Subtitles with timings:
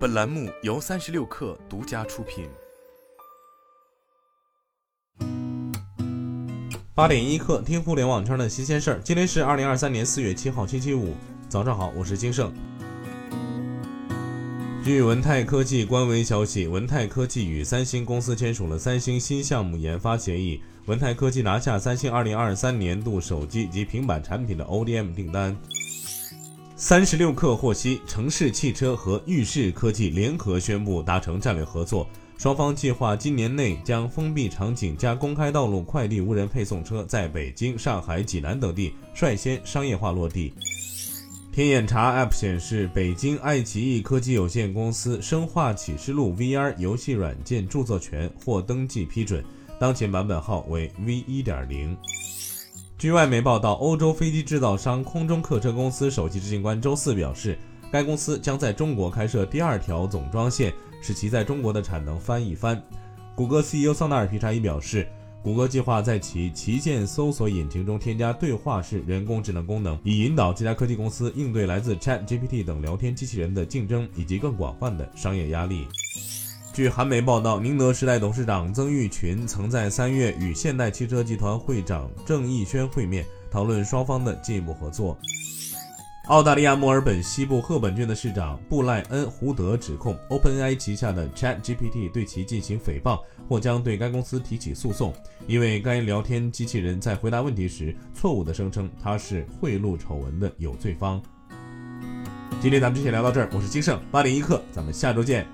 [0.00, 2.48] 本栏目由三十六氪独家出品。
[6.94, 9.00] 八点一刻，听互联网圈的新鲜事儿。
[9.04, 11.12] 今天是二零二三年四月七号，星期五，
[11.50, 12.50] 早上好，我是金盛。
[14.82, 25.54] 据文泰科技官微消息，文泰科技与三星公司签署了三星新项目研发协议，文泰科技拿下三星二零二三年度手机及平板产品的 ODM 订单。
[26.82, 32.08] 三十六氪获悉，城市汽车和裕士科技联合宣布达成战略合作，
[32.38, 40.54] 双方计划今年内将封闭场景加公开道路快递无人配送车在北京、上海、济南等地率先商业化落地。
[41.52, 49.44] 天眼查 App 显示，北京爱奇艺科技有限公司《生化启示录》VR 游戏软件著作权获登记批准，
[49.78, 51.94] 当前版本号为 V 一点零。
[53.00, 57.58] 据外媒报道，欧洲飞机制造商空中客车公司首席执行官周四表示，
[57.90, 62.78] 该公司将在中国开设第二条总装线，使其在中国的产能翻一番。
[63.34, 65.08] 谷歌 CEO 桑达尔皮查伊表示，
[65.42, 75.86] 谷歌计划在其旗舰搜索引擎中添加对话式人工智能功能，以引导这家科技公司应对来自 ChatGPT 等聊天机器人的竞争以及更广泛的商业压力。
[76.72, 85.18] 据韩媒报道，宁德时代董事长曾毓群曾在三月与现代汽车集团会长郑义轩会面，讨论双方的进一步合作。
[86.26, 95.12] 澳大利亚墨尔本西部赫本郡的市长布赖恩·胡德指控 OpenAI 旗下的 ChatGPT 对其进行诽谤，或将对该公司提起诉讼，
[95.48, 101.20] 因为该聊天机器人在回答问题时错误地声称他是贿赂丑闻的有罪方。
[102.62, 105.44] 今天咱们就先聊到这儿，我是金盛八点一刻，咱们下周见。